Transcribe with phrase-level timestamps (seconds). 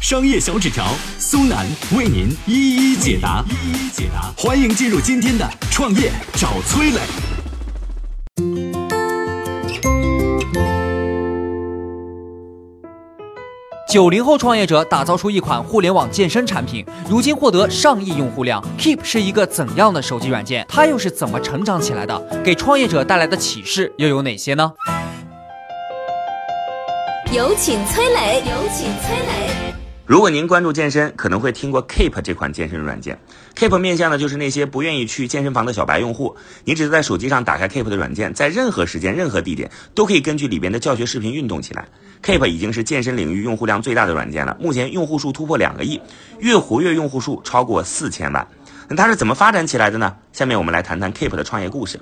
[0.00, 0.86] 商业小纸条
[1.18, 4.32] 苏南为您一一解答，一一解答。
[4.34, 7.00] 欢迎进入今天的创业找崔磊。
[13.86, 18.64] 九零后创业者打造出一款互联网健身产品，如今获得上亿用户量。
[18.78, 20.64] Keep 是一个怎样的手机软件？
[20.66, 22.18] 它又是怎么成长起来的？
[22.42, 24.72] 给创业者带来的启示又有哪些呢？
[27.30, 29.74] 有请崔磊，有请崔磊。
[30.10, 33.16] 如果您关注健身，可能会听过 Keep 这款健身软件。
[33.54, 36.34] Keep 面向的就是那些不愿意去健身房的小白用户。
[36.64, 41.86] 你只是在手机上打开 Keep 的软件，在任何时间、任何地点，都可以根据里边的教学视频运动起来。
[42.24, 46.00] Keep 已经是健身领域用户量最大的软件了，目前用户数突破两个亿，
[46.40, 48.44] 月活跃用户数超过四千万。
[48.92, 50.16] 那它是怎么发展起来的呢？
[50.32, 52.00] 下面我们来谈谈 Keep 的创业故事。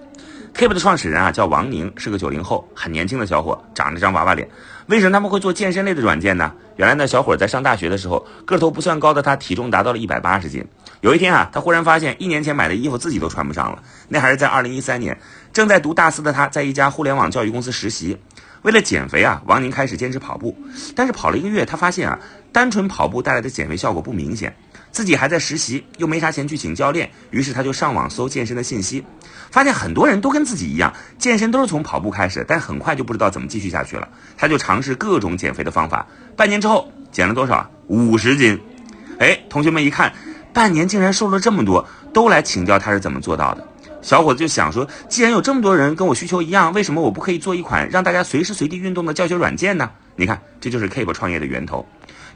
[0.54, 4.48] Keep 的创始人啊叫王宁，是个九零后，很年轻的小伙，长着张娃娃脸。
[4.86, 6.50] 为什么他们会做健身类的软件呢？
[6.76, 10.66] 原来呢，小伙在上大学的时候，个头不算高的他，体重达到了一百八十斤。
[11.02, 13.82] 有一天啊，他忽然发现一年前买的衣服自己都穿不上了。
[14.08, 15.20] 那还是在二零一三年，
[15.52, 18.16] 正在读大四的他，在一家互联网教育公司实习。
[18.62, 20.56] 为了减肥啊，王宁开始坚持跑步。
[20.96, 22.18] 但是跑了一个月，他发现啊，
[22.50, 24.56] 单纯跑步带来的减肥效果不明显。
[24.90, 29.04] 自己还在实习，又没啥钱去请教练，于是他就上网搜健身的信息。
[29.50, 34.08] 发现很多人都跟自己一样，健身都是从跑步开始，但很快就不知道怎么继续下去了。
[34.36, 37.68] 他就尝试各种减肥的方法，半年之后减了多少？
[37.86, 38.60] 五十斤。
[39.18, 40.12] 哎，同学们一看，
[40.52, 43.66] 半年竟然瘦了这么多，都来请教他是怎么做到的。
[44.00, 49.90] 小伙子就想说，既然有这么多人跟我需求一样，为什么我不可以做一款让大家随时随地运动的教学软件呢？
[50.14, 51.86] 你看，这就是 Keep 创业的源头。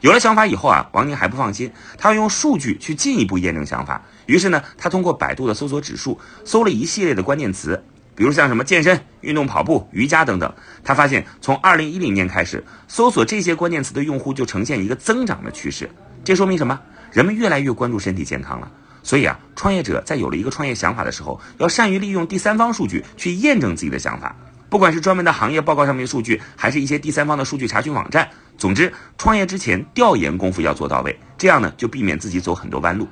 [0.03, 4.01] 有了想法以后啊，王宁还不放心，他要用数据去进一步验证想法。
[4.25, 7.81] 于是呢，他通过百度的搜索指数，搜了一系列的关键词，
[8.13, 10.53] 比如像什么健身、运动、跑步、瑜伽等等。
[10.83, 15.89] 他发现，从二零一零年开始，搜索这些关键词的用户就呈现一个增长的趋势。
[16.21, 16.77] 这说明什么？
[17.13, 18.69] 人们越来越关注身体健康了。
[19.03, 24.35] 所以啊，创业者在有了一个创业想法的时候，要善于利用第三方数据去验证自己的想法。
[24.69, 28.27] 不管是专门的行业报告上面的数据，还是一些第三方的数据查询网站，
[28.57, 33.07] 总之，创业之前调研功夫要做到位，这样呢就避免自己走很多弯路。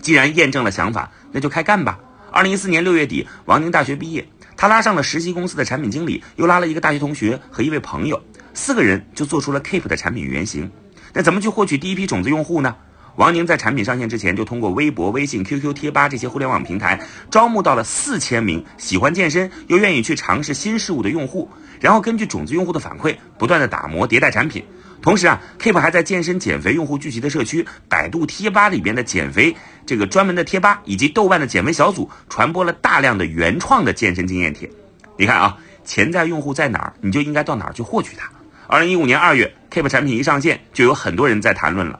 [0.00, 1.98] 既然验证了想法，那就开干吧。
[2.30, 8.22] 二零一四年六月底，王宁大学毕业，他拉上了实习公司的产品经理，又拉了一个大学同学和一位朋友，
[8.54, 10.70] 四个人就做出了 Keep 的产品原型。
[11.12, 12.76] 那怎么去获取第一批种子用户呢？
[13.18, 24.64] 王宁在产品上线之前，就通过微博、微信、QQ 贴吧这些互联网平台，招募到了四千名喜欢健身又愿意去尝试新事物的用户，然后根据种子用户的反馈，不断的打磨迭代产品。
[25.02, 34.70] 同时啊，Keep 还在健身减肥用户聚集的社区百度贴吧里边的减肥这个专门的贴吧，以及豆瓣的减肥小组，传播了大量的原创的健身经验帖。
[35.16, 38.30] 你看啊，潜在用户在哪儿，你就应该到哪儿去获取它。
[38.68, 41.98] 二零一五年二月，Keep 产品一上线，就有很多人在谈论了。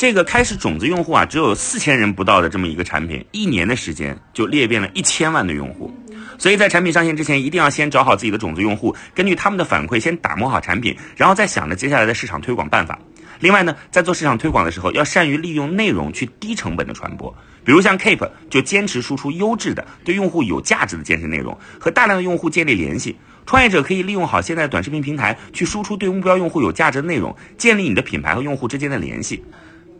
[0.00, 5.94] 这个开始种子用户啊，只有四千人不到的这么一个产品，一年的时间就裂变了一千万的用户。
[6.38, 12.98] 所以在产品上线之前，一定要先找好自己的种子用户，根据他们的反馈先打磨好产品，然后再想着接下来的市场推广办法。
[13.40, 17.30] 另外呢，在做市场推广的时候，要善于利用内容去低成本的传播。
[17.62, 23.14] 比如像 Keep 就坚持输出优质的、对用户有价值的健身内容，和大量的用户建立联系。
[23.44, 29.44] 创业者可以利用好现在短视频平台，去输出对目标用户有价值的内容，建立你的品牌和用户之间的联系。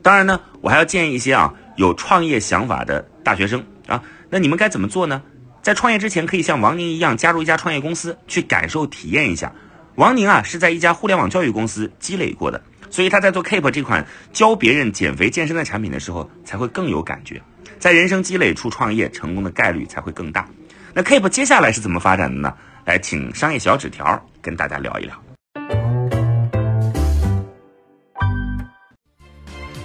[0.03, 5.23] 当然呢，我还要建议一些啊有创业想法的大学生啊，那你们该怎么做呢？
[5.63, 9.53] 在创业之前，可以像王宁一样加入一家创业公司，去感受体验一下。
[9.97, 17.43] 王宁啊是在一家互联网教育公司积累过的，所以他在做 Keep 这款教别人减肥健身的产品的时候，才会更有感觉。
[17.79, 20.49] 在人生积累出创业成功的概率才会更大。
[20.95, 22.55] 那 Keep 接下来是怎么发展的呢？
[22.87, 25.30] 来，请商业小纸条跟大家聊一聊。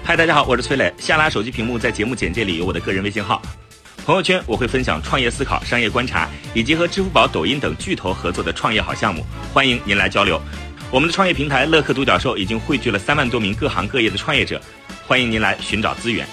[0.07, 0.93] 嗨，大家好，我是崔磊。
[0.99, 3.41] 下拉手机屏幕，在节目简介里有我的个人微信号。
[4.05, 10.39] 朋友圈我会分享创业思考、商业观察，以及和支付宝、抖音等巨头合作的创业好项目，欢迎您来交流。
[10.91, 14.61] 我们的创业平台乐客独角兽已经汇聚了三万多名各行各业的创业者，
[15.07, 16.27] 欢迎您来寻找资源。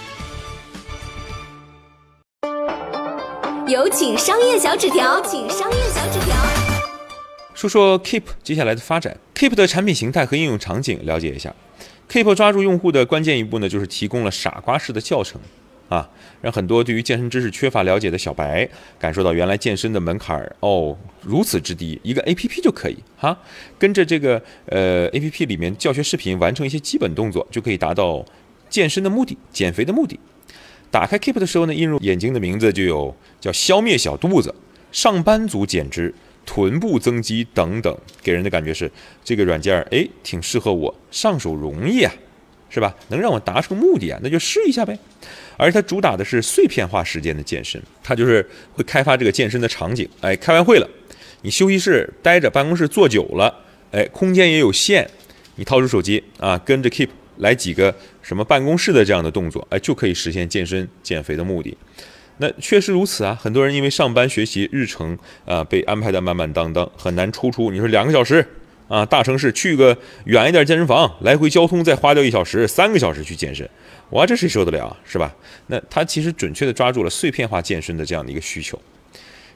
[3.67, 6.37] 有请商业小纸条，请商业小纸条。
[7.55, 11.55] 说说 Keep 接下来的发展，Keep 的产品形态和应用场景了解一下。
[12.13, 15.41] Keep 抓住用户的关键一步呢，就是提供了傻瓜式的教程。
[15.89, 16.09] 啊，
[16.41, 18.67] 让很多对于健身知识缺乏了解的小白
[18.99, 23.39] 感受到原来健身的门槛儿哦如此之低，一个 A P P 就可以哈，
[23.79, 28.25] 跟着这个呃 A P P 里面教学视频完成一些基本动作，就可以达到
[28.71, 30.19] 健身的目的、减肥的目的。
[30.91, 34.55] 打开 Keep 的时候呢，映入眼睛的名字就有叫消灭小肚子、
[34.93, 36.15] 上班族减脂、
[36.55, 38.91] 臀部增肌等等，给人的感觉是
[39.25, 42.13] 这个软件儿哎挺适合我，上手容易啊，
[42.69, 42.95] 是吧？
[43.09, 44.99] 能让我达成目的啊，那就试一下呗。
[45.57, 50.07] 而它主打的是碎片化时间的健身，它就是会开发这个健身的场景。
[50.21, 50.87] 哎，开完会了，
[51.41, 55.09] 你休息室待着，办公室坐久了，哎，空间也有限，
[55.57, 57.09] 你掏出手机啊，跟着 Keep
[57.39, 61.75] 来几个什么办公室的这样的动作，哎，就可以实现健身减肥的目的。
[62.39, 68.45] 那确实如此啊，很多人因为上班学习日程啊被安排的满满当当，很难抽出你说两个小时
[68.89, 73.69] 啊，大城市去个远一点健身房，来回交通再花掉一小时，三个小时去健身，
[74.11, 75.35] 哇，这谁受得了啊，是吧？
[75.69, 78.81] 那它其实准确的抓住了碎片化健身的这样的一个需求。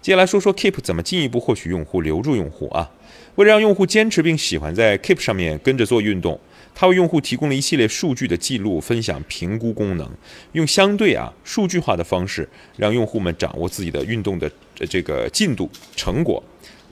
[0.00, 2.88] 接下来说说 Keep 怎么进一步获取用户、留住用户啊？
[3.34, 6.38] 为了让用户坚持并喜欢在 Keep 上面跟着做运动，
[6.78, 10.06] 它为用户提供了一系列数据的记录、分享、评估功能，
[10.52, 12.46] 用相对啊数据化的方式，
[12.76, 14.50] 让用户们掌握自己的运动的
[14.90, 16.44] 这个进度、成果，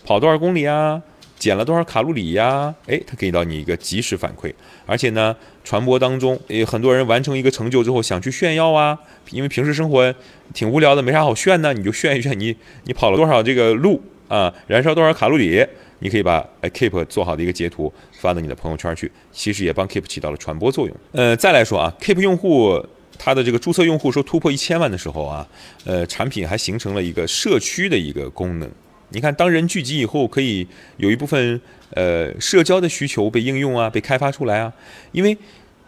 [0.03, 1.03] 跑多少公里啊，
[1.39, 2.75] 减了多少卡路里呀？
[2.87, 4.51] 诶，它给到你一个及时反馈，
[4.87, 8.99] 而且呢，传播当中也很多人完成一个成就之后想去炫耀啊，
[9.33, 10.15] 因为平时生活
[10.55, 15.67] 挺无聊的，没啥好炫的，你就炫一炫你你跑了多少这个路啊，燃烧多少卡路里，
[16.05, 17.91] 你可以把哎 Keep 做好的一个截图
[18.21, 20.95] 发到你的朋友圈去，其实也帮 Keep 起到了传播作用。
[21.13, 22.87] 呃，再来说啊，Keep 用户。
[23.17, 25.47] 它的这个注册用户说突破一千万的时候啊，
[25.85, 28.69] 呃，产品还形成了一个社区的一个功能。
[29.11, 30.67] 你看，当人聚集以后，可以
[30.97, 31.59] 有一部分
[31.93, 34.71] 呃社交的需求被应用啊，被开发出来啊。
[35.13, 35.39] 因为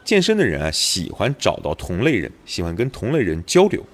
[0.05, 3.85] 健身的人啊，喜欢找到同类人，喜欢跟同类人交流，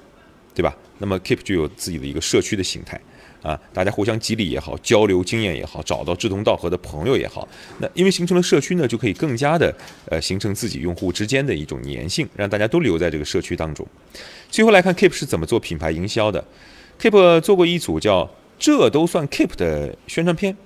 [0.54, 0.76] 对吧？
[0.98, 3.00] 那么 Keep 就有自己的一个社区的形态
[3.43, 7.47] 啊，大家互相激励也好，交流经验也好，找到志同道合的朋友也好。
[7.79, 9.75] 那因为形成了社区呢，就可以更加的
[10.09, 13.87] 呃形成自己用户之间的一种粘性，让大家都留在这个社区当中。
[14.49, 16.44] 最后来看 Keep 是怎么做品牌营销的。
[17.00, 18.31] Keep 做过一组叫
[18.61, 20.56] “这都算 Keep” 的宣传片，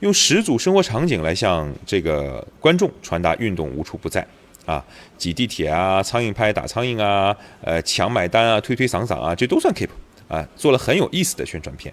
[0.00, 4.26] 用十组生活场景来向这个观众传达运动无处不在
[4.64, 4.82] 啊，
[5.18, 9.90] 挤地铁啊，苍蝇拍打苍蝇啊，呃，抢买单啊，推推搡搡啊，这都算 Keep
[10.26, 11.92] 啊，做了很有意思的宣传片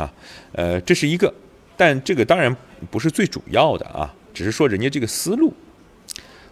[0.00, 0.12] 啊，
[0.52, 1.32] 呃，这是一个，
[1.76, 2.54] 但这个当然
[2.90, 5.52] 不是最主要的啊，只是说人家这个思路。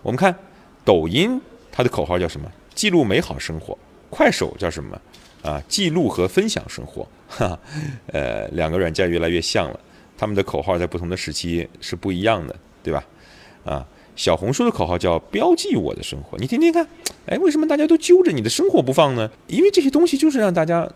[0.03, 0.35] 我们看
[0.85, 1.41] 抖音，
[1.73, 2.51] 它的口号叫什么？
[2.75, 3.77] 记录美好生活。
[4.11, 5.01] 快手叫什么？
[5.43, 7.07] 啊，记录和分享生活。
[7.29, 7.59] 哈，
[8.07, 9.81] 呃，两个软件越来越像了，
[10.17, 13.05] 他们的口号在不同的时期是不一样的，对吧？
[13.65, 13.87] 啊，
[14.17, 16.87] 小红书的口号叫“标记我的生活”，你听听看，
[17.27, 19.31] 哎，为什么大家都揪着你的生活不放呢？
[19.47, 20.89] 因为这些东西就是让大家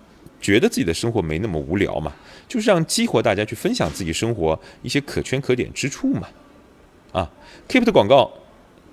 [0.42, 2.12] 觉得自己的生活没那么无聊嘛，
[2.46, 6.28] 就是让激活大家去分享自己生活一些可圈可点之处嘛。
[7.12, 7.30] 啊
[7.68, 8.30] ，Keep 的广告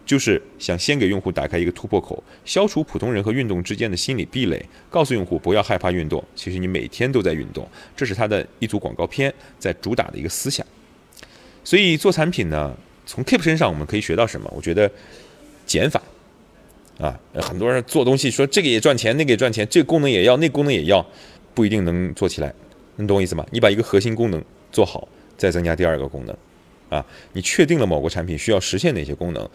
[0.06, 7.68] 就是想先给用户打开一个突破口，消除普通人和运动之间的心理壁垒，告诉用户不要害怕运动，其实你每天都在运动，
[7.98, 10.66] 这是它的一组广告片在主打的一个思想。
[11.63, 12.75] 所以做产品呢，
[13.06, 14.52] 从 Keep 身上我们可以学到什么？
[14.56, 14.92] 我觉得
[15.66, 16.02] 减法
[16.98, 21.06] 啊，很多人做东西说这个也赚钱，那个也赚钱，这个功能也要，那个功能也要，
[21.54, 22.54] 不一定能做起来。
[22.96, 23.45] 你懂我意思吗？
[23.52, 25.07] 你把一个核心功能做好，
[25.38, 26.35] 再增加第二个功能。
[26.90, 29.47] 啊，你确定了某个产品需要实现哪些功能，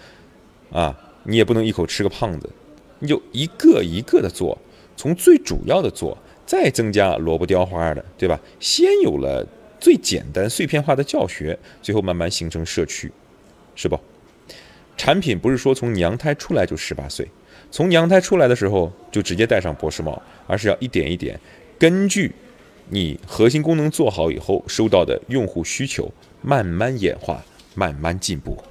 [0.71, 2.49] 啊，你也不能一口吃个胖子，
[3.00, 4.57] 你就一个一个的做，
[4.97, 6.16] 从最主要的做，
[6.47, 8.40] 再增加萝卜雕花的，对吧？
[8.61, 9.45] 先有了
[9.80, 13.11] 最简单碎片化的教学，最后慢慢形成社区，
[13.75, 13.99] 是不？
[14.97, 17.28] 产品不是说从娘胎出来就十八岁，
[17.68, 21.38] 从娘胎出来的时候就直接戴上博士帽，而是要一点一点，
[21.78, 22.33] 根据
[22.88, 26.12] 你核心功能做好以后收到的用户需求。
[26.47, 27.43] 慢慢演化，
[27.75, 28.62] 慢慢进步。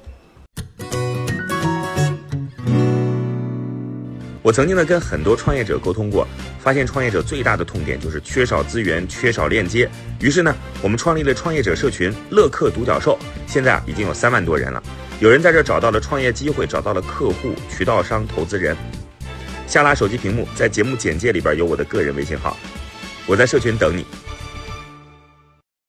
[4.43, 6.27] 我曾经呢跟很多创业者沟通过，
[6.59, 9.89] 发现创业者最大的痛点就是缺少资源、缺少链接。
[10.19, 13.17] 于是呢，我们创立了创业者社群“乐客独角兽”，
[13.49, 14.83] 现在啊已经有三万多人了。
[15.19, 18.77] 有人在这找到了创业机会，找到了客户、渠道商、投资人。
[19.65, 22.55] 下拉手机屏幕，在节目简介里边有我的个人微信号，
[23.25, 24.05] 我在社群等你。